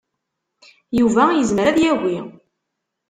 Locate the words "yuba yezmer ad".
0.99-1.77